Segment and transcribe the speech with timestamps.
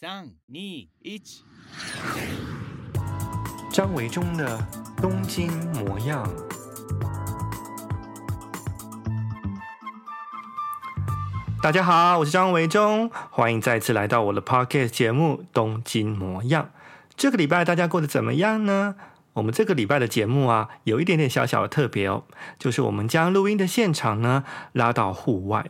[0.00, 0.88] 三、二、一。
[3.72, 4.64] 张维中的
[4.98, 6.24] 东京模样。
[11.60, 16.66] 大家好，我是张维中，欢迎再次来到我的 Podcast 节目《东京模样》。
[17.16, 18.94] 这个礼拜大家过得怎么样呢？
[19.32, 22.22] 我们这个礼拜的节目啊，有一点点小小的特别哦，
[22.56, 24.44] 就是我们将录音的现场呢
[24.74, 25.68] 拉到户外。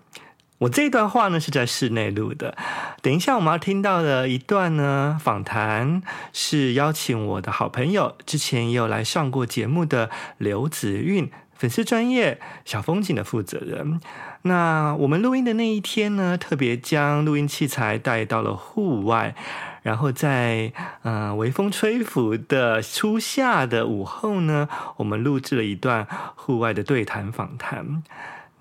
[0.58, 2.56] 我这段话呢是在室内录的，
[3.00, 6.02] 等一下我们要听到的一段呢访谈
[6.32, 14.00] 是邀请我的好朋友，之前也有来上过节目的刘子韵，粉丝专业小风景的负责人。
[14.42, 19.36] 那我们录音的那一天呢，特别将录音器材带到了户外，
[19.82, 28.02] 然后在嗯、呃、微风吹拂的初夏的午后呢，我们录制了一段户外的对谈访谈。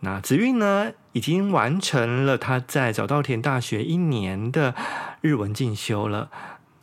[0.01, 4.75] 那子韵呢，已经完成了他在早稻田大学一年的
[5.21, 6.29] 日文进修了。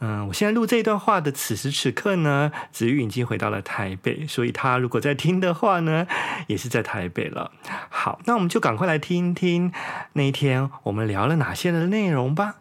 [0.00, 6.06] 嗯，我现在录这一段话的此时此刻呢，子韵已经回到了台北，所以他如果在听的话呢，
[6.48, 7.52] 也是在台北了。
[7.88, 9.72] 好，那我们就赶快来听听
[10.14, 12.56] 那一天我们聊了哪些的内容吧。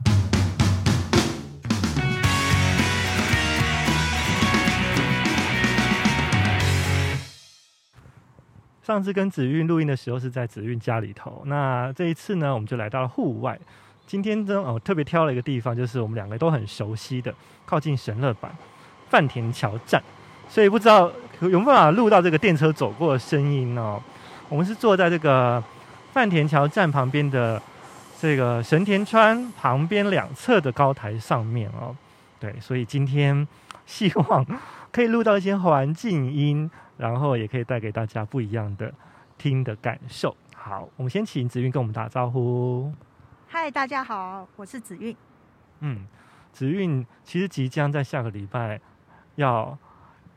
[8.86, 13.58] 上次跟子韵录音的时候是在子韵家里头，那这一次呢，我们就来到了户外。
[14.06, 17.34] 今天呢，我特别挑了一个地方，就是我们两个都很熟悉的，
[17.66, 18.52] 靠近神乐坂
[19.09, 20.03] 饭田桥站。
[20.50, 21.09] 所以不知道
[21.40, 24.02] 有没有办法录到这个电车走过的声音哦。
[24.50, 25.64] 我们是坐在这个
[26.12, 27.62] 饭田桥站旁边的
[28.20, 31.95] 这个神田川旁边两侧的高台上面哦。
[32.38, 33.47] 对，所以今天
[33.86, 34.45] 希望
[34.92, 36.70] 可以录到一些环境音。
[36.97, 38.94] 然后也可以带给大家不一样的
[39.38, 40.36] 听的感受。
[40.55, 42.91] 好，我们先请子韵跟我们打招呼。
[43.47, 45.16] 嗨，大家好，我是子韵。
[45.81, 46.08] 嗯，
[46.52, 48.80] 子韵其实即将在下个礼拜
[49.35, 49.77] 要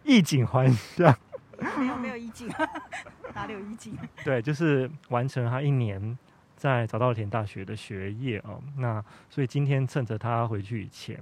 [0.04, 1.16] 衣锦还乡。
[1.78, 2.48] 没有没有衣锦，
[3.34, 3.96] 哪里有衣锦？
[4.24, 6.18] 对，就是完成他一年
[6.54, 8.60] 在早稻田大学的学业哦。
[8.76, 11.18] 那所以今天趁着他回去以前，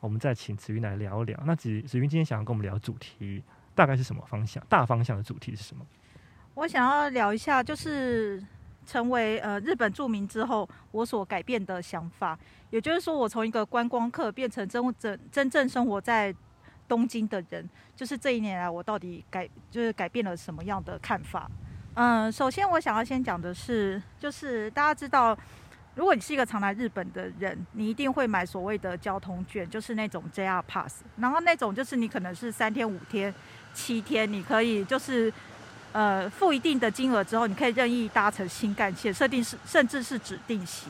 [0.00, 1.38] 我们再请子韵来聊聊。
[1.44, 3.44] 那子子韵今天想要跟我们聊主题。
[3.76, 4.60] 大概是什么方向？
[4.68, 5.86] 大方向的主题是什么？
[6.54, 8.42] 我想要聊一下，就是
[8.86, 12.36] 成为呃日本著名之后，我所改变的想法。
[12.70, 16.34] 也就是说，我从一个观光客变成真真真正生活在
[16.88, 21.48] 东京的人，就是这一年来我到底改就是改变了什么样的看法？
[21.94, 25.38] 嗯，首先我想要先讲的是，就是大家知道。
[25.96, 31.02] 如果你是一个常来日本的人，你一定会买所谓的交通券，就是那种 JR Pass。
[31.16, 33.34] 然后那种就是你可能是三天、五天、
[33.72, 35.32] 七天，你可以就是
[35.92, 40.88] 呃付一定的金额之后，你可以任意搭乘新干线，设定是甚至是指定席。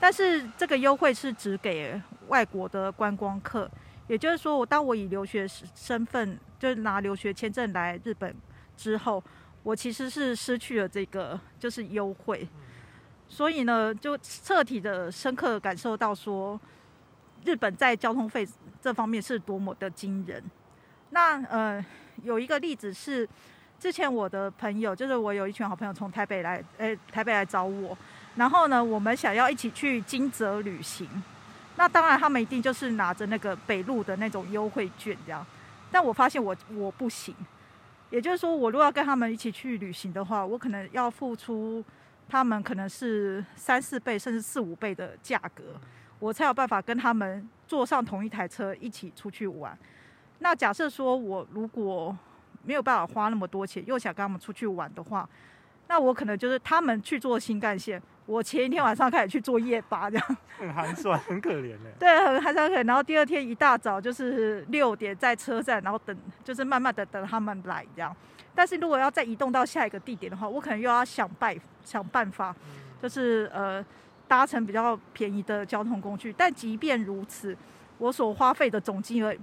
[0.00, 3.70] 但是这个优惠是只给外国的观光客，
[4.08, 8.34] 也就是说，我当我以留学身份就是拿留学签证来日本
[8.76, 9.22] 之后，
[9.62, 12.48] 我其实是失去了这个就是优惠。
[13.32, 16.60] 所以呢，就彻底的深刻感受到说，
[17.46, 18.46] 日本在交通费
[18.78, 20.44] 这方面是多么的惊人。
[21.08, 21.82] 那呃，
[22.24, 23.26] 有一个例子是，
[23.80, 27.96] 之前我的朋友，就是我有一群好朋友从台北来，诶、欸，台北来找我，
[28.36, 31.08] 然后呢，我们想要一起去金泽旅行。
[31.76, 35.44] 那当然，他们一定就是拿着那个北陆的那种优惠券这样。
[35.90, 37.34] 但我发现我我不行，
[38.10, 41.82] 也就是说，我如果要跟他们一起去旅行的话，我可能要付出。
[42.28, 45.62] 他们可能是三四倍甚至四五倍的价格，
[46.18, 49.76] 我才有办法跟他们坐上同一台车一起出去玩。
[50.38, 52.16] 那假设说我如果
[52.64, 55.28] 没有办法花那么多钱，又想跟他们出去玩的话，
[55.88, 61.92] 那我可能就是他们去坐新干线，我前一天晚上开始去坐夜巴，这样很寒酸，很可怜嘞。
[62.00, 62.86] 对，很寒酸，可怜。
[62.86, 68.14] 然后第二天一大早就是六点在车站，然后等，就是慢慢的等他们来这样。
[68.54, 72.54] 但是如果要再移动到下一个地点的话，我可能又要想办想办法，
[73.00, 73.82] 就是呃
[74.28, 76.30] 搭乘比较便宜的交通工具。
[76.36, 77.56] 但即便如此，
[77.96, 79.34] 我所花费的总金额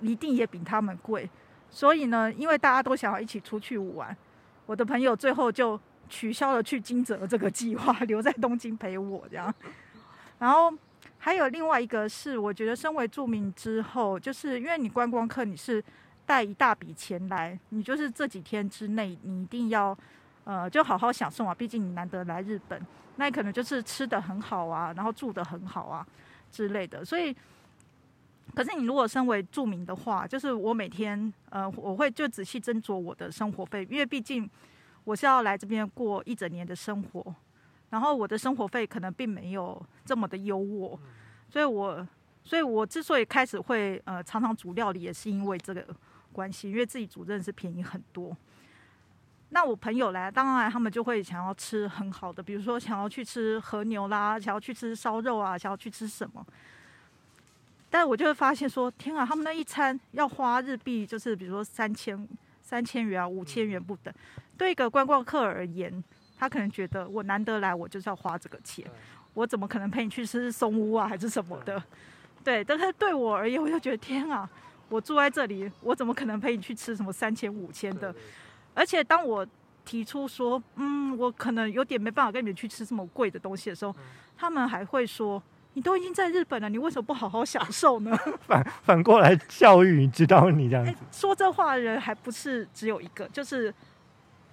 [0.00, 1.30] 一定也比他们贵。
[1.70, 4.16] 所以呢，因为大家都想要一起出去玩，
[4.66, 5.78] 我的朋友最后就
[6.08, 9.54] 取消了去金泽这个计划，留在东京陪我这样。
[10.40, 10.72] 然后
[11.18, 15.80] 还有另外一个是，我觉得身为住民之后，就是因为你观光客你是。
[16.26, 19.96] 带一大笔钱来，你就是这几天之内，你一定要，
[20.44, 21.54] 呃，就好好享受啊。
[21.54, 22.84] 毕竟你难得来日本，
[23.14, 26.06] 那可能就是吃的很好啊，然后住的很好啊
[26.50, 27.04] 之类的。
[27.04, 27.34] 所以，
[28.54, 34.50] 可是你如果身为住民的话，就是我每天，呃，我会就仔细斟酌我的生活费，因为毕竟
[35.04, 37.34] 我是要来这边过一整年的生活，
[37.90, 40.98] 然后我的生活费可能并没有这么的优渥，
[41.48, 42.06] 所以我。
[42.48, 45.84] 所以我之所以开始会呃常常煮料理，也是因为这个
[46.36, 48.36] 关系，因为自己煮真的是便宜很多。
[49.48, 56.44] 那我朋友来，当然他们就会想要吃很好的，比如说想要去吃和牛啦，想要去吃烧肉啊，想要去吃什么。
[57.88, 62.28] 但我就会发现说，天啊，他们那一餐要花日币，就是比如说三千
[62.60, 64.12] 三千元啊，五千元不等。
[64.58, 66.04] 对一个观光客而言，
[66.36, 68.84] 他可能觉得我难得来，我就是要花这个钱，
[69.32, 71.80] 我怎么可能陪你去吃松屋啊，还是什么的？
[72.42, 74.48] 对，但是对我而言，我就觉得天啊，
[74.88, 78.14] 我住在这里，我怎么可能陪你去吃什么三千五千的？
[78.74, 79.46] 而且当我
[79.84, 83.94] 提出说，嗯，我可能有点没办法跟你们去吃这么贵的东西的时候，
[84.36, 85.42] 他们还会说，
[85.74, 88.16] 你都已经在日本了，你为什么不好好享受呢？
[88.46, 90.90] 反反过来教育你，知道你这样子。
[90.90, 93.72] 欸，说这话的人还不是只有一个，就是。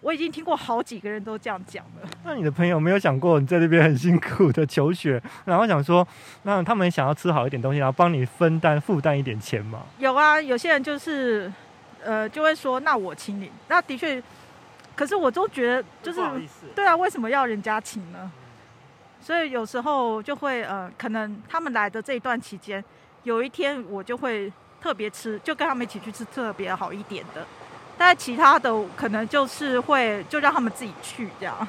[0.04, 2.10] 我已经听过好几个人都这样讲了。
[2.26, 6.06] 那你的朋友没有想过你在那边很辛苦的求学，然后想说，
[6.44, 9.84] 那他们想要吃好一点东西，然后帮你分担负担一点钱吗？
[10.00, 11.50] 有啊，有些人就是，
[12.04, 13.50] 呃，就会说，那我请你。
[13.70, 14.22] 那的确，
[14.94, 16.22] 可是我都觉得就是，
[16.76, 18.30] 对啊，为什么要人家请呢？
[19.22, 22.84] 所以有时候就会，呃，可能他们来的这一段期间，
[23.24, 24.52] 有一天我就会
[24.82, 27.48] 特别吃，就跟他们一起去吃特别好一点的。
[27.98, 31.68] 但其他的可能就是会就让他们自己去这样，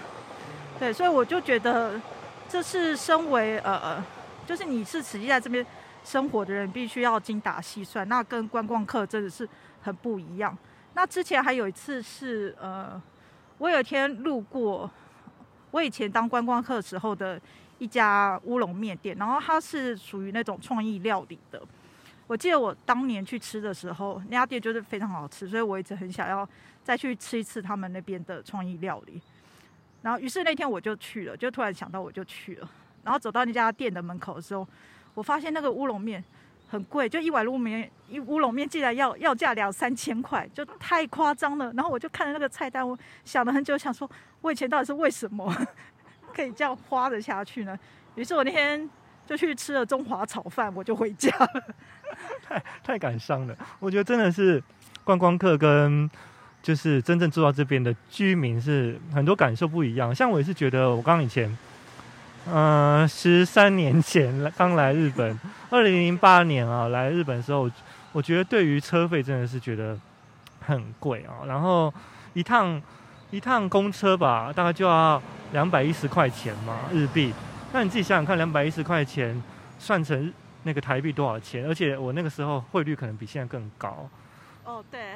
[0.79, 2.00] 对，所以我就觉得
[2.49, 4.03] 这是身为呃，
[4.47, 5.65] 就是你是实际在这边
[6.03, 9.49] 生活的人，必须要精打细算，那跟观光客真的是
[9.82, 10.56] 很不一样。
[10.94, 13.00] 那之前还有一次是呃，
[13.59, 14.91] 我有一天路过
[15.70, 17.41] 我以前当观光客时候的
[17.79, 21.61] 一家乌龙面店，然后它是属于那种创意料理的。
[22.26, 26.49] 我记得我当年去吃的时候，那家店就是非常好吃，所以我一直很想要
[26.82, 29.21] 再去吃一次他们那边的创意料理。
[30.00, 32.71] 然后，于是那天我就去了，就突然想到我就去了。
[33.03, 34.67] 然后走到那家店的门口的时候，
[35.15, 36.23] 我发现那个乌龙面
[36.69, 41.73] 很贵，就一碗乌龙面，一乌龙面竟然要要价两三千块，就太夸张了。
[41.75, 44.11] 然后我就看了那个菜单，我想了很久，想说
[44.41, 45.55] 我以前到底是为什么
[46.35, 47.79] 可以这样花得下去呢？
[48.15, 48.88] 于是我那天
[49.27, 51.75] 就去吃了中华炒饭，我就回家了。
[52.47, 54.62] 太太感伤了，我觉得真的是
[55.03, 56.09] 观光客跟
[56.62, 60.15] 就是真正住到这边的居民是很多感受不一样。
[60.15, 61.56] 像我也是觉得，我刚以前，
[62.51, 65.39] 嗯十三年前刚来日本，
[65.71, 67.71] 二零零八年啊来日本的时候，
[68.12, 69.99] 我觉得对于车费真的是觉得
[70.61, 71.45] 很贵啊。
[71.47, 71.93] 然后
[72.33, 72.81] 一趟
[73.31, 75.21] 一趟公车吧，大概就要
[75.53, 77.33] 两百一十块钱嘛日币。
[77.73, 79.43] 那你自己想想看，两百一十块钱
[79.79, 80.33] 算成。
[80.64, 81.64] 那个台币多少钱？
[81.66, 84.08] 而且我那个时候汇率可能比现在更高。
[84.64, 85.14] 哦，对。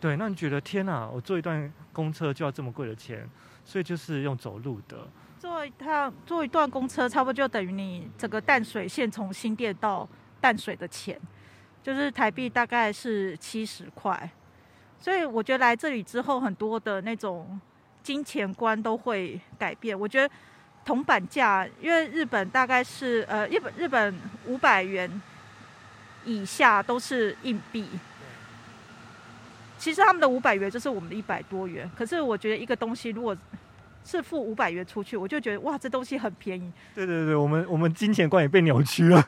[0.00, 1.08] 对，那你觉得天哪？
[1.08, 3.28] 我坐一段公车就要这么贵的钱，
[3.64, 4.98] 所以就是用走路的。
[5.38, 10.08] 坐一趟，坐一段公车，差不多就等于你整个淡水线从新店到
[10.40, 11.20] 淡水的钱，
[11.82, 14.30] 就是台币大概是七十块。
[14.98, 17.60] 所以我觉得来这里之后，很多的那种
[18.02, 19.98] 金钱观都会改变。
[19.98, 20.34] 我觉得。
[20.84, 24.14] 铜板价，因为日本大概是呃，日本日本
[24.46, 25.10] 五百元
[26.24, 27.88] 以下都是硬币。
[29.78, 31.90] 其实他们的五百元就是我们的一百多元。
[31.96, 33.36] 可是我觉得一个东西如果
[34.04, 36.72] 是付五百元出去，我就觉得哇，这东西很便宜。
[36.94, 39.26] 对对对，我们我们金钱观也被扭曲了。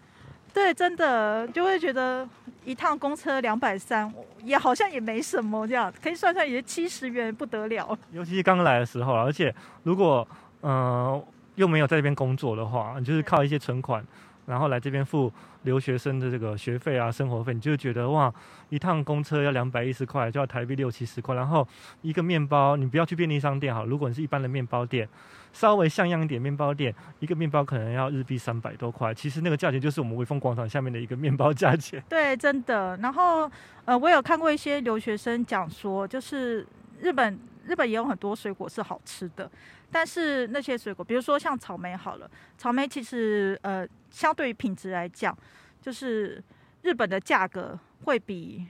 [0.52, 2.26] 对，真的就会觉得
[2.64, 4.10] 一趟公车两百三，
[4.42, 7.98] 也好像也没什么这样，可以算算也七十元不得了。
[8.12, 10.26] 尤其是刚来的时候，而且如果
[10.60, 10.70] 嗯。
[10.70, 11.24] 呃
[11.56, 14.02] 又没有在这边工作的话，你就是靠一些存款，
[14.46, 15.32] 然后来这边付
[15.62, 18.32] 留学生的这个学费啊、生活费，你就觉得哇，
[18.68, 21.34] 一趟公车要两百一十块，就要台币六七十块。
[21.34, 21.66] 然后
[22.02, 25.08] 一个面包，你不要去便利商店哈，如果你是一般的面包店，
[25.52, 29.12] 稍微像样一点面包店，一个面包可能要日币三百多块。
[29.14, 32.02] 其实那个价钱就是我们威风广场下面的一个面包价钱。
[32.08, 32.96] 对，真的。
[32.98, 33.50] 然后
[33.86, 36.66] 呃，我有看过一些留学生讲说，就是
[37.00, 39.50] 日本日本也有很多水果是好吃的。
[39.88, 45.36] 但是那些水果，比如说像草莓好了，草莓其实呃，相对于品质来讲，
[45.80, 46.42] 就是
[46.82, 48.66] 日本的价格会比，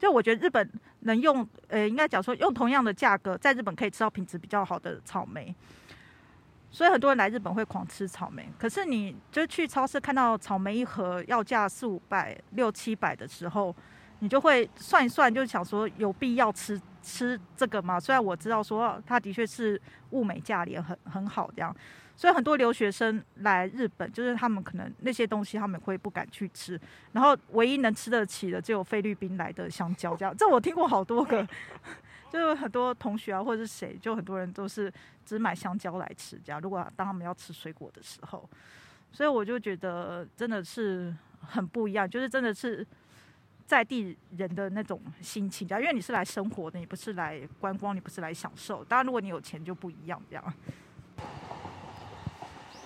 [0.00, 0.68] 就我觉得日本
[1.00, 5.54] 能用呃，应该讲说用同样的价格，在日本可以吃到品质比较好的草莓，
[6.72, 8.48] 所以很多人来日本会狂吃草莓。
[8.58, 13.74] 可是你就去超市看到草莓一盒要价四五百、六七百的时候，
[14.18, 17.98] 你就会算一算，就想说有必要吃吃这个吗？
[17.98, 21.74] 虽然我知道说它的确是物美价廉，很很好这样，
[22.14, 26.78] 所以很多留学生来日本，就是他们可能那些东西他们会不敢去吃，
[27.12, 30.36] 然后唯一能吃得起的只有菲律宾来的香蕉 这样。
[30.36, 31.46] 这我听过好多个，
[32.30, 34.92] 就是很多同学啊或者是谁，就很多人都是
[35.24, 36.60] 只买香蕉来吃这样。
[36.60, 38.48] 如果当他们要吃水果的时候，
[39.10, 42.86] 所以我就觉得真的是很不一样，就是真的是
[43.68, 48.82] 在地人的那种心情，因为你是来生活的，你不是来观光，你不是来享受。
[48.84, 50.54] 当然，如果你有钱就不一样，这样。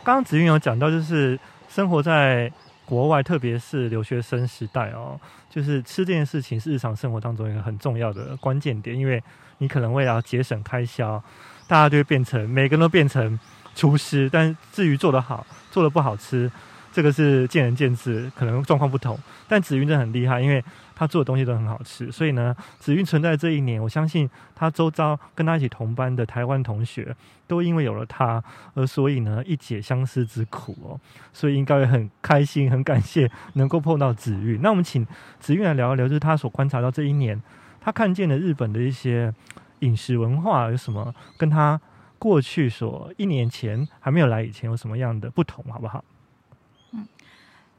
[0.03, 2.53] 刚刚子韵有讲到，就是生活在
[2.85, 9.23] 国外，特别是留学生时代哦，就是吃这件事情是日常生活当中一个很重要的关键点，因为
[9.59, 11.23] 你可能为了节省开销，
[11.69, 13.39] 大家就会变成每个人都变成
[13.77, 16.51] 厨师，但至于做得好，做得不好吃。
[16.93, 19.19] 这个是见仁见智，可能状况不同。
[19.49, 20.63] 但子韵真的很厉害，因为
[20.95, 22.13] 他做的东西都很好吃。
[22.13, 28.43] 所以呢，子韵存在这一年，我相信他周遭跟他一起同班的台湾同学，都因为有了他，
[28.75, 31.01] 而所以呢一解相思之苦哦。
[31.33, 34.61] 所以应该会很开心，很感谢能够碰到子韵。
[34.61, 35.07] 那我们请
[35.41, 37.41] 子韵来聊一聊，就是他所观察到这一年，
[37.81, 39.33] 他看见了日本的一些
[39.81, 41.81] 饮食文化有什么，跟他
[42.19, 46.05] 过去所一年前还没有来以前有什么样的不同，好不好？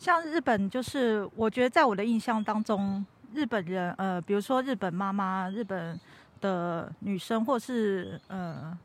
[0.03, 5.97] 像日本，就是我觉得在我的印象当中，日本人，呃，比如说日本妈妈、日本
[6.41, 8.77] 的女生，或是呃，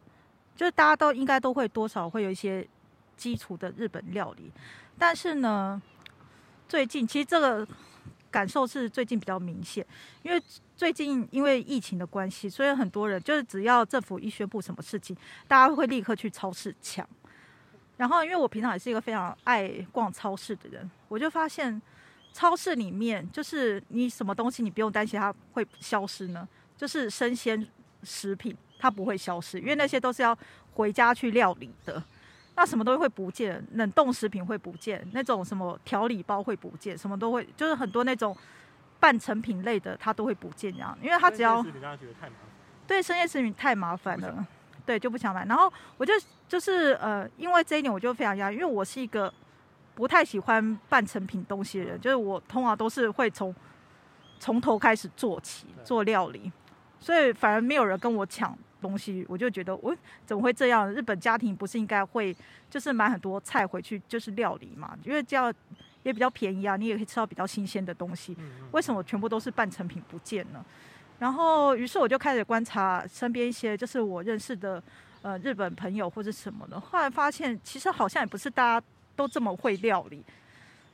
[0.54, 2.64] 就是大家都应该都会多少会有一些
[3.16, 4.52] 基础的日本料理。
[4.96, 5.82] 但是呢，
[6.68, 7.66] 最近其实这个
[8.30, 9.84] 感受是最近比较明显，
[10.22, 10.40] 因为
[10.76, 15.16] 最近因为疫情的关系，所以很多人就是只要政府一宣布什么事情，
[15.48, 17.04] 大家会立刻去超市抢。
[17.96, 21.80] 然后，因为我平常也是一个非常爱逛超市的人，我就发现
[22.32, 26.46] 超市里面就是你什么东西你不用担心它会消失呢？
[26.76, 27.66] 就是生鲜
[28.04, 30.36] 食品它不会消失，因为那些都是要
[30.74, 32.02] 回家去料理的。
[32.54, 33.64] 那什么东西会不见？
[33.72, 38.36] 冷冻食品会不见，那种什么调理包会不见，什么都会，就是很多那种
[39.00, 41.64] 半成品类的它都会不见这样，因为它只要
[42.86, 44.46] 对生鲜食品太麻烦了。
[44.84, 45.44] 对，就不想买。
[45.44, 46.14] 然后我就
[46.48, 49.32] 就是呃，因为这一点我就非常压抑，因为我是一个
[49.98, 53.52] 不太喜欢半成品东西的人，就是我通常都是会从
[54.38, 56.52] 从头开始做起做料理，
[57.00, 60.88] 所以反而没有人跟我抢东西，我就觉得我怎么会这样？
[60.92, 62.32] 日本家庭不是应该会
[62.70, 64.96] 就是买很多菜回去就是料理嘛？
[65.02, 65.52] 因为这样
[66.04, 68.36] 也比较便宜啊，你也可以吃到比较新鲜的东西。
[68.70, 70.64] 为什么全部都是半成品不见呢？
[71.18, 74.80] 然后，于是我就开始观察身边一些，就是我认识的，
[75.22, 76.78] 呃，日本朋友或者什么的。
[76.78, 78.86] 后来发现，其实好像也不是大家
[79.18, 80.25] 都这么会料理。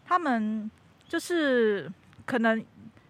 [0.07, 0.71] 他们
[1.07, 1.91] 就是
[2.25, 2.65] 可能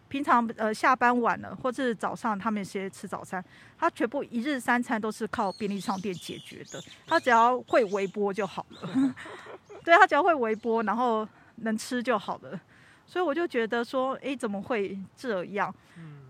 [0.08, 3.42] 平常呃下班晚了，或是早上他们一些吃早餐，
[3.78, 6.82] 他全部一日三餐都是靠便利商店解决的。
[7.06, 9.14] 他只要会微波就好了，
[9.84, 12.60] 对，他只要会微波，然后能吃就好了。
[13.06, 15.72] 所以我就觉得说，诶，怎么会这样？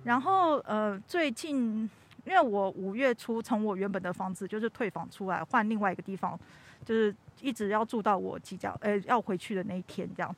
[0.04, 1.88] 然后呃，最近
[2.26, 6.38] 因为我五月初从我原本的房子就是退房出来，换另外一个地方，
[6.84, 10.34] 就是一直要住到我即将呃要回去的那一天这样。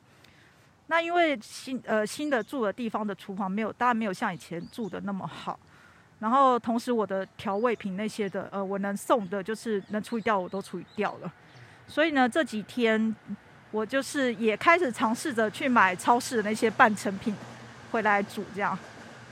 [0.86, 5.58] 那因为新呃新的住的地方的厨房没有，当然没有像以前住的那么好。
[6.18, 11.32] 然后同时我的调味品那些的呃，我能送的就是能处理掉我都处理掉了。
[11.86, 13.14] 所以呢，这几天
[13.70, 17.34] 我就是也开始尝试着去买超市的那些半成品
[17.90, 18.78] 回来煮这样。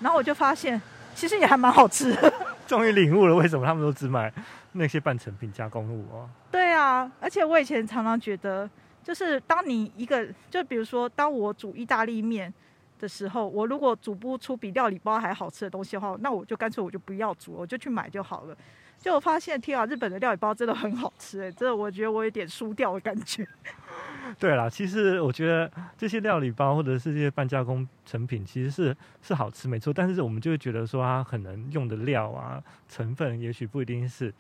[0.01, 0.81] 然后我就发现，
[1.15, 2.35] 其实也还蛮好吃的。
[2.69, 4.33] 终于领悟了为什么他们都只买
[4.73, 6.29] 那些半成品加工物哦。
[6.51, 8.69] 对啊，而且我以前常常觉得，
[9.03, 12.53] 就是当你一个，就比如说，当我煮意大利面
[12.99, 18.57] 的时候，我如果煮不出比料理包还好吃的东西的话，那我就干脆我就不要煮，我就去买就好了。
[19.05, 23.47] 就我发现，天啊，日本的料理包真的很好吃哎，真的我觉得我有点输掉的感觉。
[24.41, 32.59] 对啦，其实我觉得这些料理包或者是这些半加工成品，其实是是好吃没错，但是我们就会觉得说它可能用的料啊
[32.89, 34.33] 成分，也许不一定是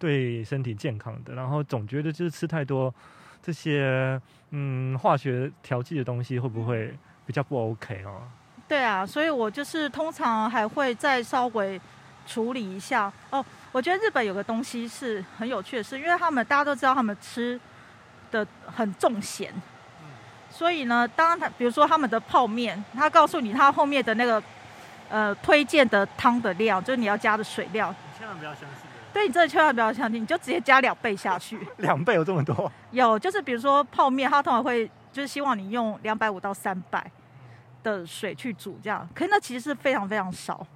[0.00, 2.92] 对身体健康的，然后总觉得就是吃太多
[3.40, 6.92] 这些嗯化学调剂的东西，会不会
[7.24, 8.22] 比较不 OK 哦？
[8.66, 11.80] 对啊，所以我就是通常还会再稍微
[12.26, 13.44] 处理一下哦。
[13.72, 17.60] 我觉得日本有个东西是很有趣的是，因为他们大家都知道他们吃。
[18.32, 19.52] 的很重咸，
[20.50, 24.42] 所以呢，当他比如说他们的泡面，他告诉你他后面的那个
[25.10, 28.88] 呃推荐的汤的量，就是你要加的水量，你千万不要相信。
[29.12, 31.60] 对，你真的千万不要相信，你就直接加两倍下去。
[31.76, 32.72] 两倍有这么多？
[32.92, 37.06] 有，就是比如说泡面，他通常会就是希望你用两百五到三百
[37.82, 40.66] 的水去煮这样，可是那其实是非常非常少。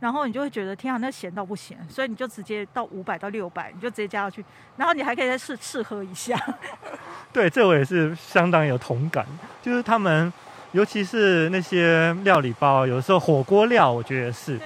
[0.00, 4.44] 然后你就会觉得天啊，那咸到不行，所以你就直接到五百到六百，你就直接加上去，
[4.76, 6.36] 然后你还可以再试试喝一下。
[7.32, 9.26] 对，这我也是相当有同感，
[9.62, 10.32] 就是他们，
[10.72, 14.58] 尤其是那些料理包，有时候火锅料，我觉得是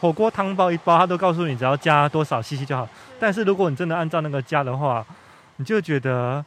[0.00, 2.88] 火锅汤包一包，他都告诉你只要加多少 CC 就好。
[3.18, 5.04] 但是如果你真的按照那个加的话，
[5.56, 6.44] 你就觉得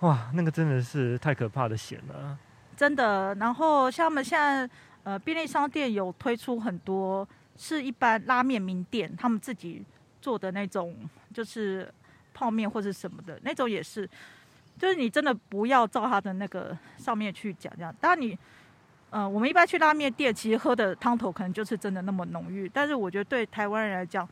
[0.00, 2.36] 哇，那个真的是太可怕的咸了。
[2.76, 3.34] 真的。
[3.36, 4.68] 然后像我们现在
[5.04, 9.84] 呃便利商店有推出很多是一般拉面名店他们自己
[10.20, 10.96] 做的那种，
[11.32, 11.92] 就是
[12.34, 14.08] 泡面或者什么的那种也是，
[14.78, 17.94] 就是你真的不要照他的那个上面去讲这样。
[18.00, 18.38] 当然你
[19.10, 24.28] 呃我们一般去拉面店，其实喝的汤头可能就是真的那么浓郁，但是我觉得对台湾人来讲。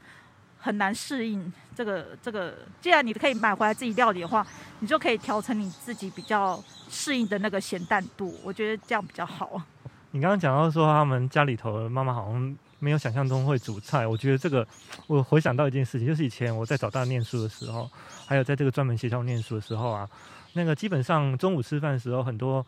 [0.62, 4.46] 很难适应这个这个，既然你可以买回来自己料理的话，
[4.80, 9.62] 你就可以调成你自己比较适应的那个咸淡度，我觉得这样比较好。
[10.10, 14.66] 你刚刚讲到说他们家里头的妈妈好像没有想象中会煮菜，我觉得这个
[15.06, 17.88] 我回想到一件事情，就是以前我在早大念书的时候，
[18.26, 20.08] 还有在这个专门学校念书的时候啊，
[20.54, 22.66] 那个基本上中午吃饭的时候，很多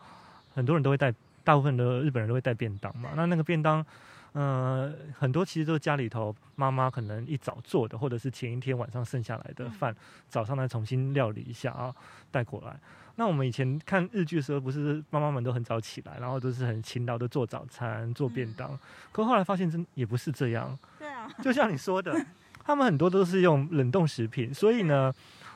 [0.53, 3.85] 很多人都会带，大部分的日本人都会带便当嘛，那那个便当。
[4.33, 9.95] 嗯、呃，很多其实都是家里头妈妈可能一早做的，或者是前一天晚上剩下来的饭，嗯、
[10.27, 11.93] 早上再重新料理一下啊，
[12.31, 12.75] 带过来。
[13.15, 18.71] 那我们以前看日剧的时候，不是妈妈们都很早起来，然后都是很勤劳的做早餐、做便当。
[18.71, 18.79] 嗯、
[19.11, 20.75] 可后来发现真也不是这样。
[20.97, 22.11] 对啊，就像你说的，
[22.65, 24.51] 他们很多都是用冷冻食品。
[24.51, 25.13] 所以呢，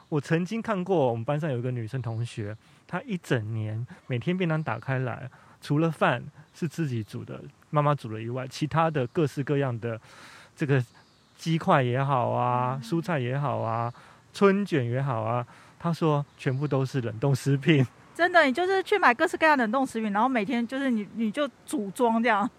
[0.07, 2.55] 我曾经看过我们班上有一个女生同学，
[2.85, 5.27] 她一整年每天便当打开来，
[5.59, 7.41] 除了饭是自己煮的。
[7.69, 9.99] 妈妈煮了以外，其他的各式各样的
[10.55, 10.83] 这个
[11.35, 13.93] 鸡块也好啊，蔬菜也好啊，
[14.33, 15.45] 春卷也好啊，
[15.79, 17.85] 他说全部都是冷冻食品。
[18.15, 22.49] 真的，你就是去买各式各样的冷冻食品，然后每天就是你你就组装这样，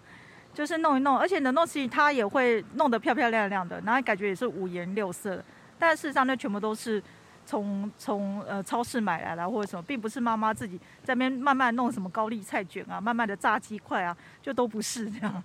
[0.53, 5.45] 就是弄一弄，而且冷冻食品它也会弄得漂漂亮亮的，然后感觉也是五颜六色的，
[5.77, 7.01] 但事实上那全部都是。
[7.49, 15.43] 从从呃超市买来了或者什么，并不是妈妈自己在那边慢慢弄什么高丽菜卷啊，慢慢的炸鸡块啊，就都不是这样。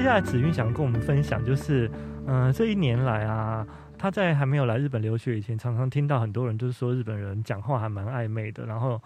[0.00, 1.88] 接下来子韵想跟我们分享，就是，
[2.26, 3.66] 嗯、这一年来啊，
[3.98, 8.98] 他在还没有来日本留学以前，常常听到很多人就是说日本人讲话还蛮暧昧的，然后，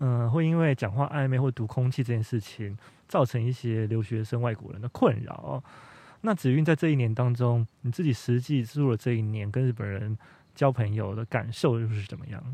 [0.00, 2.76] 嗯、会因为讲话暧昧或读空气这件事情，
[3.08, 5.64] 造成一些留学生外国人的困扰。
[6.20, 10.18] 那子韵在这一年当中，你自己实际住了这一年，跟日本人
[10.54, 12.44] 交朋友的感受又是怎么样？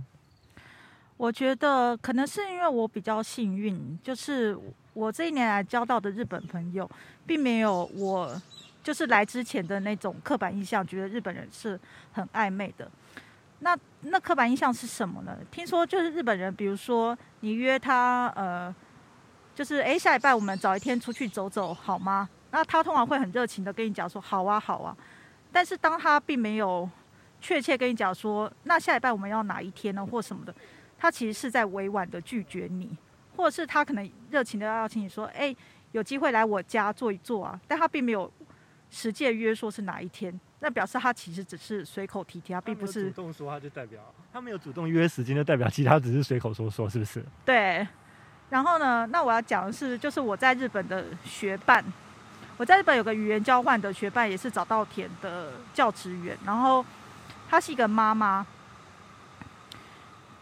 [1.18, 4.56] 我觉得可能是因为我比较幸运，就是
[4.94, 6.88] 我这一年来交到的日本朋友，
[7.26, 8.40] 并没有我
[8.84, 11.78] 就是来之前的那种刻板印象，觉得日本人是
[12.12, 12.88] 很暧昧的。
[13.58, 15.36] 那那刻板印象是什么呢？
[15.50, 18.72] 听说就是日本人，比如说你约他，呃，
[19.56, 22.28] 就是诶，下礼拜我们找一天出去走走好吗？
[22.52, 24.96] 那他通常会很热情的跟你讲说好啊好啊，
[25.50, 26.88] 但是当他并没有
[27.40, 30.54] 确切跟你讲说，那下礼拜我们要哪一天呢，或什么的。
[30.98, 32.90] 他其实是在委婉的拒绝你，
[33.36, 35.56] 或者是他可能热情的邀请你说：“哎、欸，
[35.92, 38.30] 有机会来我家坐一坐啊。”但他并没有
[38.90, 44.00] 实际约说是哪一天，那表示他其实只是随口提提，他并不是主动说，他就代表
[44.32, 47.24] 他没有主动约时间，就代表其他只是随口说说，是不是？
[47.44, 47.86] 对。
[48.50, 51.84] 然后呢，那我要讲的是，就是我在日本的学伴，
[52.56, 56.84] 我在日本有个语言交换的学伴，也是早稻田的教职员，然后
[57.48, 58.44] 她是一个妈妈。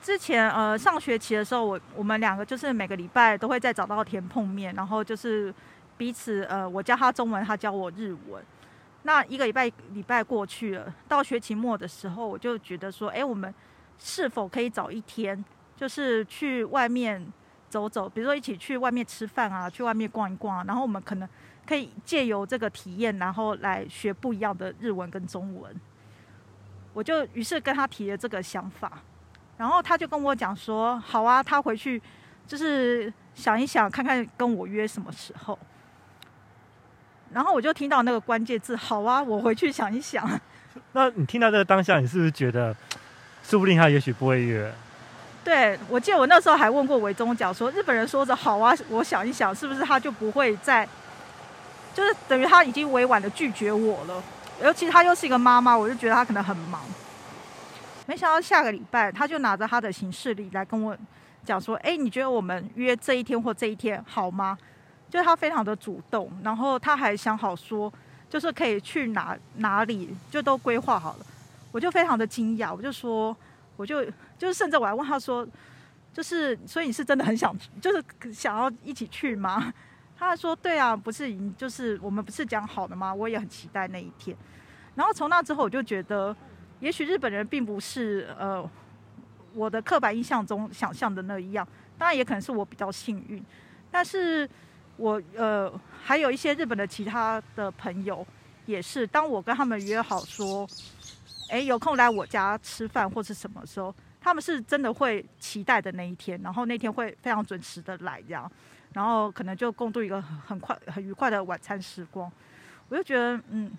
[0.07, 5.53] 之前呃上学期的时候，我我们两个就是每个礼拜都会在早稻田碰面，然后就是
[5.97, 8.41] 彼此呃我教他中文，他教我日文。
[9.03, 13.53] 那一个礼拜礼拜过去了，到学期末的时候，我就觉得说，哎，我们
[13.99, 17.27] 是否可以找一天，就是去外面
[17.69, 21.29] 走走，比如说一起去外面吃饭啊，去外面逛一逛，然后我们可能
[21.67, 25.75] 可以借由这个体验，然后来学不一样的日文跟中文。
[26.95, 29.03] 我就于是跟他提了这个想法。
[29.59, 32.01] 然后他就跟我讲说：“好啊，他回去
[32.47, 35.59] 就是想一想，看看跟我约什么时候。”
[37.33, 40.29] 然后我就听到那个关键字“好啊”，我回去想一想。
[40.93, 42.75] 那你听到这个当下，你是不是觉得，
[43.43, 44.73] 说不定他也许不会约？
[45.43, 50.87] 对，我记得我那时候还问过韦中讲说，日本人说着“好啊”，我想一想，是不是他就不会再，
[51.95, 54.23] 就是等于他已经委婉的拒绝我了？
[54.63, 56.81] 尤其他又是一个妈妈，我就觉得他可能很忙。
[58.07, 60.97] 没想到下个礼拜，他就拿着他的行事历来跟我
[61.45, 64.57] 讲说：“哎，你觉得我们约这一天或这一天好吗？”
[65.11, 67.93] 就是他非常的主动，然后他还想好说，
[68.29, 71.27] 就是可以去哪哪里，就都规划好了。
[71.73, 73.37] 我就非常的惊讶，我就说，
[73.77, 74.05] 我就
[74.39, 75.47] 就是甚至我还问他说，
[76.13, 79.73] 就是所以你是真的很想，就是想要一起去吗？
[80.19, 83.13] 他还说：“对啊，不是，就是我们不是讲好的吗？
[83.13, 84.37] 我也很期待那一天。”
[84.97, 86.35] 然后从那之后，我就觉得，
[86.81, 88.69] 也许日本人并不是呃
[89.55, 91.67] 我的刻板印象中想象的那一样。
[91.97, 93.43] 当然，也可能是我比较幸运。
[93.91, 94.49] 但是
[94.99, 98.27] 我呃还有一些日本的其他的朋友，
[98.67, 100.69] 也是当我跟他们约好说，
[101.49, 108.51] 哎，有空来我家吃饭或是什么时候，他们是真的会期待的那一天，然后那天会非常准时的来这样，
[108.93, 112.31] 然后可能就共度一个很快很愉快的晚餐时光。
[112.91, 113.73] 我就觉得，嗯。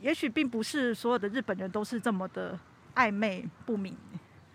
[0.00, 2.58] 也许并不是所有的日本人都是这么的
[2.94, 3.96] 暧昧不明。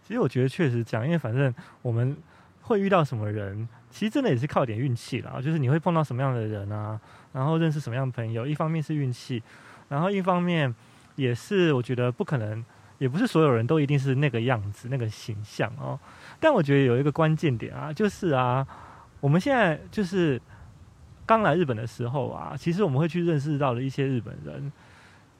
[0.06, 2.16] 其实我觉得确实讲，因为反正我们
[2.62, 5.40] 会遇到什么人，其实真的也是靠点运气啦。
[5.42, 7.00] 就是你会碰到什么样的人啊，
[7.32, 9.42] 然后认识什么样的朋友，一方面是运气，
[9.88, 10.74] 然后一方面
[11.16, 12.64] 也是我觉得不可能，
[12.98, 15.98] 也不是所有人都一定是那个样子、那个形象哦。
[16.40, 18.68] 但我觉得有一个关键点啊，就是啊，
[19.22, 20.42] 我们现在就是
[21.26, 24.72] 刚来日本的时候啊，其实我们会去认识到的一些日本人。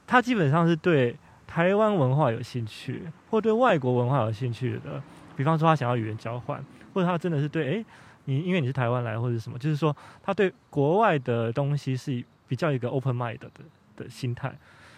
[0.06, 1.16] 他基本上是对
[1.48, 5.02] 台湾文化有兴趣，或对外国文化有兴趣的。
[5.36, 6.64] 比方说，他想要语言交换，
[6.94, 7.86] 或者他真的是对，诶，
[8.26, 13.50] 你因为你是台湾来，或者什么，就是说他对国外的东西是比较一个 open mind 的
[13.96, 14.54] 的心态，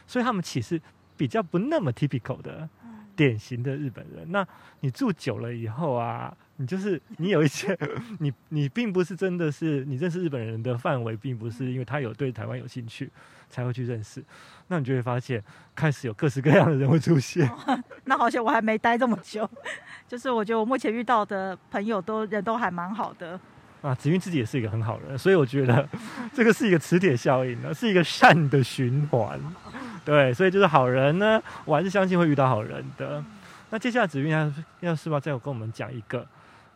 [0.06, 0.82] 所以他们其实
[1.16, 2.68] 比较不那么 typical 的
[3.16, 4.32] 典型的日本人。
[4.32, 4.48] 那
[4.82, 6.36] 你住久了以后啊。
[6.58, 7.78] 你就是 你有一些，
[8.20, 13.12] 你你并不是真的是你认识日本人的范围，并不是因为他有对台湾有兴趣
[13.50, 14.24] 才会去认识，
[14.70, 15.44] 那你就会发现
[15.76, 17.46] 开始有各式各样的人会出现。
[17.50, 19.46] 哦、 那好像我还没待这么久，
[20.08, 23.38] 就是我觉得我目前遇到的朋友都人都还蛮好的。
[23.86, 25.88] 啊，子韵自己也是一个很好人，所以我觉得
[26.34, 29.40] 这个是一个磁铁效应呢，是一个善的循环。
[30.04, 33.24] 对，所以就是好人呢，我还是相信会遇到好人的。
[33.70, 36.26] 那接下来子韵要要是吧，再有跟我们讲一个。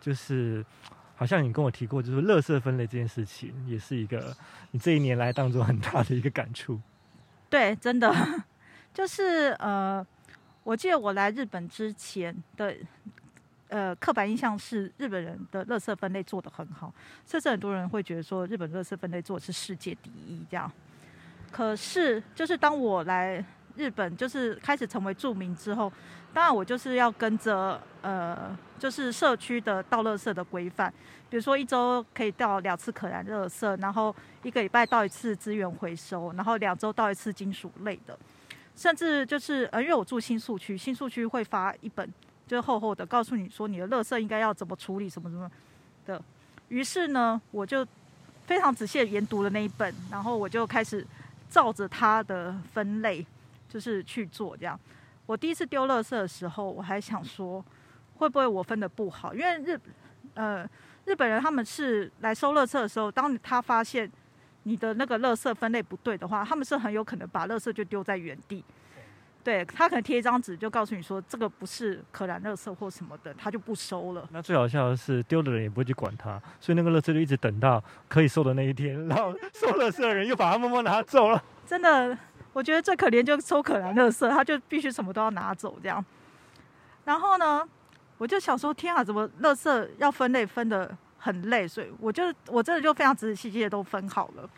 [0.01, 0.63] 就是，
[1.15, 4.33] 好像你跟我提过，就是垃圾分类这件事情，也是一个
[4.71, 6.79] 你这一年来当中很大的一个感触。
[7.49, 8.13] 对，真的，
[8.93, 10.05] 就是呃，
[10.63, 12.73] 我记得我来日本之前的
[13.69, 16.93] 呃刻板印象是日本人的垃圾分类做得很好，
[17.25, 20.69] 甚至很多人会觉得说日本垃圾分类做的是世界第一这样。
[21.51, 23.43] 可是，就是当我来
[23.75, 25.91] 日本，就是开始成为住民之后。
[26.31, 30.93] 当然，我就是要跟着呃，就是社区的倒垃圾的规范，
[31.27, 38.15] 比如说一周可以倒两次可燃垃圾，然后一个礼拜倒一次资源回收，然后两周倒一次金属类的，
[38.75, 42.07] 甚至就是呃，因为我住新宿区，新宿区会发一本
[42.49, 45.49] 就厚厚的，告诉你说你的垃圾应该要怎么处理，什么什么
[46.07, 46.19] 的。
[46.69, 47.85] 于是呢，我就
[48.47, 51.05] 非常仔细的研读了那一本，然后我就开始
[51.47, 53.23] 照着它的分类，
[53.69, 54.79] 就是去做这样。
[55.27, 57.63] 我第一次丢垃圾的时候，我还想说，
[58.17, 59.31] 会不会我分的不好？
[59.31, 59.79] 因为日，
[60.33, 60.67] 呃，
[61.05, 64.11] 日本人他们是来收垃圾的时候，当他发现
[64.63, 68.65] 你的那个垃圾分类不对的话，他们是很有可能把垃圾就丢在原地。
[69.49, 74.27] 对，他可能贴一张纸，就告诉你说这个不是可燃垃圾或什么的，他就不收了。
[74.31, 81.43] 那最好笑的是，丢的人也不会去管他，所以那个垃圾就一直等到可以收的那一天，然后收垃圾的人又把它默默拿走了。
[81.65, 82.15] 真的。
[82.51, 86.03] 我觉得最可怜就是收可燃垃圾，他就必须什么都要拿走这样。
[87.05, 87.63] 然后呢，
[88.17, 91.67] 我就想说，天啊，怎么垃圾要分类分的很累？
[91.67, 94.49] 所以我就我真的就非常仔仔细细的都分好了。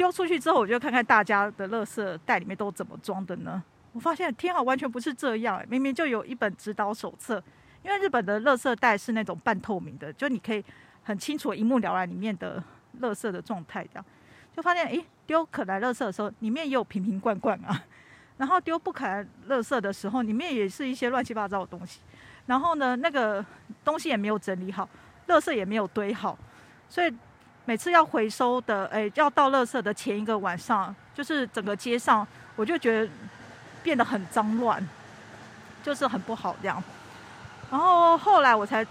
[0.00, 3.62] 丢出去之后，我就看看大家的垃圾袋里面都怎么装的呢？
[3.92, 7.42] 我发现天啊，完全不是这样，明明就有一本指导手册，
[7.82, 10.64] 因为日本的垃圾袋是那种半透明的，就你可以
[11.02, 12.64] 很清楚一目了然里面的
[13.02, 14.04] 垃圾的状态这样。
[14.56, 17.84] 就发现，诶，丢可燃垃圾的时候，里面也有瓶瓶罐罐啊。
[18.38, 22.00] 然后丢不可燃垃圾的时候，里面也是一些乱七八糟的东西。
[22.46, 23.44] 然后呢，那个
[23.84, 24.88] 东西也没有整理好，
[25.28, 26.38] 垃圾也没有堆好。
[26.88, 27.14] 所以
[27.70, 33.08] 每次要回收的，哎，要倒垃圾的前一个晚上，就是整个街上，我就觉得
[33.80, 34.84] 变得很脏乱，
[35.80, 36.82] 就是很不好这样。
[37.70, 38.84] 然后后来我才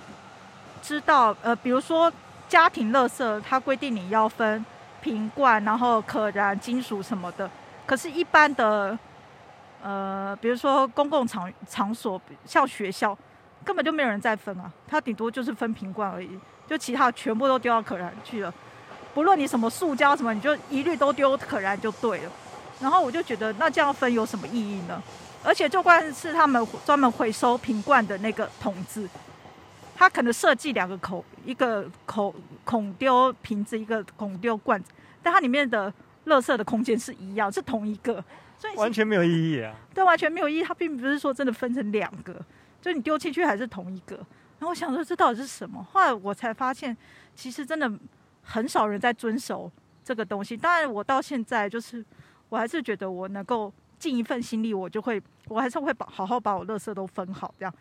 [0.81, 2.09] 知道，呃，比如说
[2.47, 4.65] 家庭垃圾，它规定你要分。
[5.01, 7.49] 瓶罐，然后可燃金属什么的，
[7.85, 8.97] 可是，一般的，
[9.83, 13.17] 呃，比如说公共场场所，像学校，
[13.63, 16.29] 根本就没有人再分啊，它顶多就是分瓶罐而已，
[16.67, 18.53] 就其他全部都丢到可燃去了。
[19.13, 22.31] 不论你什么塑胶什么，你就一律都丢可燃就对了。
[22.79, 25.01] 然后我就觉得，那这样分有什么意义呢？
[25.43, 29.07] 而且，就关是他们专门回收瓶罐的那个桶子。
[29.95, 34.91] 它可能设计两个口，一个口孔丢瓶子，一个孔丢罐子，
[35.21, 35.93] 但它里面的
[36.27, 38.23] 垃圾的空间是一样，是同一个，
[38.57, 39.73] 所以完全没有意义啊。
[39.93, 40.63] 对，完全没有意义。
[40.63, 42.33] 它并不是说真的分成两个，
[42.81, 44.15] 就你丢进去还是同一个。
[44.15, 45.81] 然后我想说，这到底是什么？
[45.91, 46.95] 后来我才发现，
[47.33, 47.89] 其实真的
[48.43, 49.71] 很少人在遵守
[50.03, 50.57] 这个东西。
[50.57, 52.03] 当然，我到现在就是
[52.49, 57.73] 我还是觉得我能够尽一份心力，我就会，我还是会把好好把我垃圾都分好这样。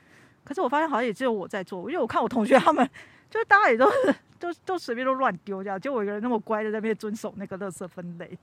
[0.44, 2.88] 可是我发现好像也只有我在做，因为我看我同学他们，
[3.28, 8.38] 就大家也都是 都都随便都乱丢这样，就我一个人那么乖的在那边遵守那个垃圾分类。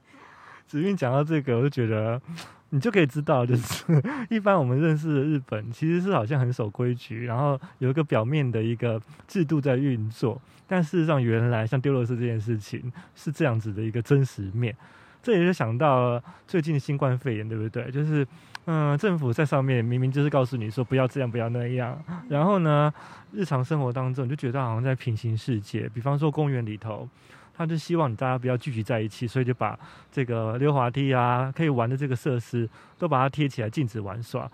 [0.67, 2.19] 子韵讲到这个，我就觉得
[2.71, 3.86] 你就可以知道，就是
[4.30, 14.75] 一般我们认识的日本，其实是好像很守规矩，然后有一个表面的一个制度在运作，但事实上原来像丢垃圾这件事情是这样子的一个真实面。
[15.21, 17.89] 这也就想到最近新冠肺炎，对不对？
[17.89, 18.28] 就是
[18.65, 22.93] 嗯，政府在上面明明就是告诉你说不要这样，不要那样，然后呢，
[23.32, 27.08] 日常生活当中就觉得好像在平行世界，比方说公园里头。
[27.58, 29.80] 他就希望你大家不要聚集在一起，所以就把
[30.12, 34.52] 这个溜滑梯啊，可以玩的这个设施都把它贴起来，禁止玩耍。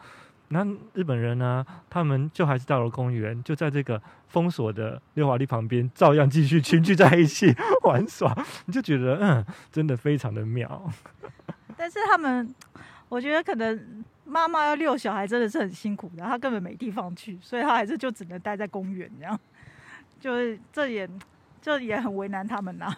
[0.49, 8.35] 那日本人呢，他们就还是到了公园，就在这个封锁的溜滑梯旁边，照样继续群聚在一起玩耍。
[8.65, 10.91] 你就觉得，嗯，真的非常的妙。
[11.77, 12.53] 但是他们，
[13.07, 19.39] 我觉得可能妈妈要遛小孩真的是很辛苦的，他根本没地方去，所以他还是就只能待在公园这样。
[20.19, 21.09] 就是这也。
[21.61, 22.93] 这也很为难他们呐、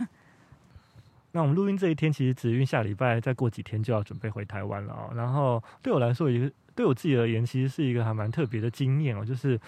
[1.33, 5.11] 那我们录音这一天，其实子韵下礼拜再过几天就要准备回台湾了哦。
[5.15, 9.25] 然后对我来说，一个对我自己而言，其实是一个还蛮特别的经验哦。
[9.25, 9.59] 就是，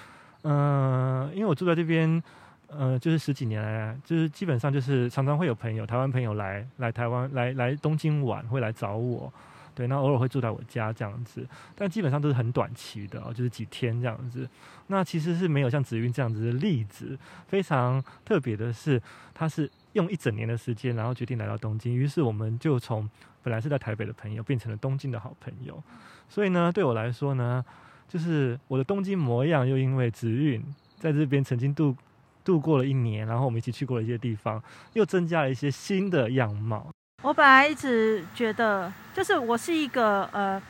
[0.44, 2.22] 嗯、因为我住在这边，
[2.68, 9.34] 呃，就是十几年来，就是基本上就是常常会有朋友，台湾朋友来来台湾来来东京玩，会来找我。
[9.76, 14.50] 对，那偶尔会住在我家这样子，但基本上都是很短期的哦，就是几天这样子。
[14.88, 17.20] 那其实是没有像子韵这样子的例子。
[17.48, 19.02] 非常特别的是，
[19.34, 21.94] 他是用一整年的时间，然后决定来到东京。
[21.94, 23.10] 于是我们就从
[23.44, 25.84] 本来是在台北的朋友，变成了东京的好朋友。
[26.30, 27.64] 所以呢，对我来说呢，
[28.08, 30.64] 就是我的东京模样，又因为子韵
[30.98, 31.94] 在这边曾经度
[32.46, 36.95] 度过了一年，然后我们一起去过了一些地方，又增加了一些新的样貌。
[37.22, 40.62] 我本来一直觉得，就是我是一个呃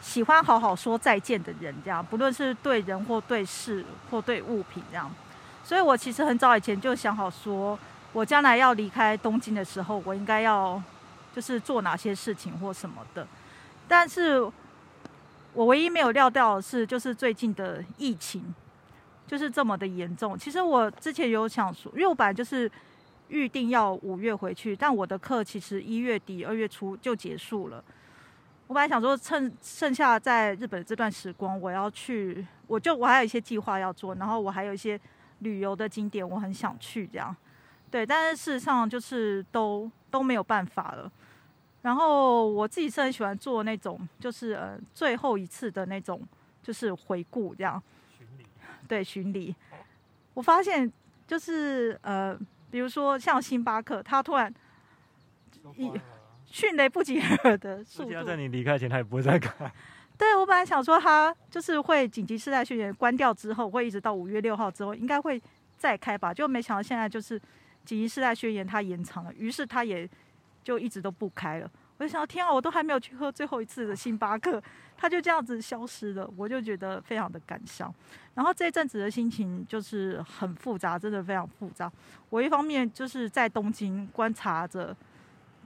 [0.00, 5.10] 喜欢好好说再见的人，这样，不论是对人或对事或对物品这样。
[5.62, 7.78] 所以我其实很早以前就想好说，
[8.12, 10.82] 我将来要离开东京的时候，我应该要
[11.32, 13.24] 就是做哪些事情或什么的。
[13.86, 14.40] 但是
[15.52, 18.52] 我唯一没有料到的是，就是最近的疫情
[19.28, 20.36] 就是这么的严重。
[20.36, 22.68] 其实我之前有想说，因为我本来就是。
[23.30, 27.82] 预定要五月回去，但我的课其实一月底、二月初就结束了。
[28.66, 35.00] 我本来想说，趁剩下在日本这段时光，我要去，我就我还有一些计划要做，然后我还有一些
[35.40, 37.34] 旅游的景点，我很想去这样。
[37.90, 41.10] 对，但是事实上就是都都没有办法了。
[41.82, 46.20] 然后我自己是很喜欢做那种，就是呃最后一次的那种，
[46.62, 47.82] 就是回顾这样。
[48.16, 48.46] 巡礼。
[48.86, 49.54] 对，巡礼。
[50.34, 50.92] 我发现
[51.26, 52.38] 就是呃。
[52.70, 54.52] 比如说像星巴克，它突然
[55.76, 55.90] 以
[56.46, 59.70] 迅雷不及掩耳的速度，在你离开前，它也不会再开。
[60.16, 65.40] 对，我本来想说，它就是会紧急事态宣言关掉之后，会一直到五月六号之后，应该会
[65.78, 66.32] 再开吧？
[66.32, 67.38] 就没想到现在就是
[67.84, 70.08] 紧急事态宣言它延长了，于是它也
[70.62, 71.70] 就一直都不开了。
[72.00, 74.60] 我就想，天啊，我都还没有去喝最后一次的星巴克，
[74.96, 77.94] 他就这样子消失了，我就觉得非常的感伤。
[78.34, 81.92] 然后这一阵子的心情就是很复杂，真的非常复杂。
[82.30, 84.96] 我一方面就是在东京观察着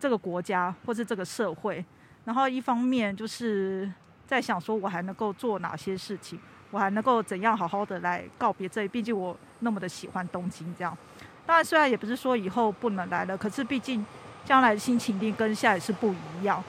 [0.01, 1.85] 这个国家或是这个社会，
[2.25, 3.88] 然后一方面就是
[4.27, 6.37] 在想说，我还能够做哪些事情，
[6.73, 8.88] 我还能够怎样好好的来告别这里。
[8.88, 10.99] 毕竟我那么的喜欢东京，这样。
[11.47, 14.05] 当然，虽然也不是说以后不能来了，可是毕竟。
[14.45, 16.63] 将来的心情一定跟现在是不一样，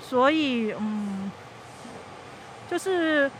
[0.00, 1.30] 所以嗯，
[2.68, 3.30] 就是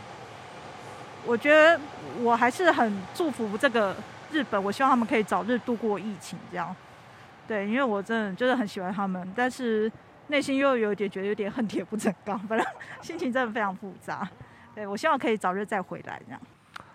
[1.25, 1.79] 我觉得
[2.21, 3.95] 我还是很祝福这个
[4.31, 6.75] 日本，我希望他们可以早日度过疫情，这样。
[7.47, 9.91] 对，因为我真的就是很喜欢他们，但是
[10.27, 12.67] 内心又有点觉得有点恨铁不成钢，反正
[13.01, 14.27] 心情真的非常复杂。
[14.73, 16.41] 对，我希望可以早日再回来，这样。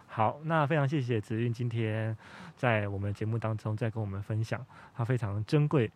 [0.08, 2.16] 好，那非常谢谢子韵今天
[2.56, 4.60] 在我们节目当中再跟我们分享，
[4.96, 5.88] 他非常珍贵。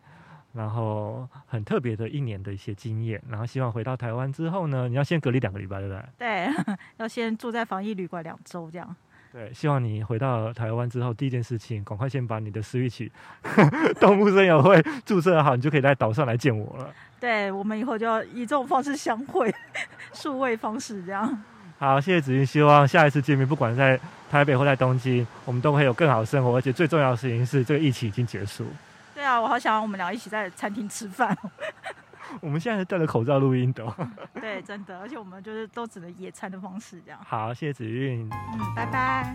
[0.55, 6.03] 然后很特别的一年的一些经验，然后希望回到台湾之后呢，你要先隔离两个礼拜，对不对？
[6.17, 8.95] 对，要先住在防疫旅馆两周这样。
[9.33, 13.09] 对，希望你回到台湾之后，第一件事情赶快先把你的 Switch
[13.99, 16.89] 动物森友会注册好，你就可以在岛上来见我了。
[17.19, 19.53] 对，我们以后就要以这种方式相会，
[20.13, 21.43] 数位方式这样。
[21.77, 23.99] 好，谢谢子韵，希望下一次见面，不管在
[24.31, 28.65] 台北或在东京，我们都会有更好的生活，而且最重要的事情是，这个疫情已经结束。
[29.25, 31.35] 对啊，我好想我们俩一起在餐厅吃饭。
[32.41, 33.83] 我们现在是戴着口罩录音的。
[34.39, 37.19] 对，真的，而且我们就是都只能野餐的方式这样。
[37.25, 38.29] 好，谢谢子韵。
[38.29, 39.33] 嗯，拜拜。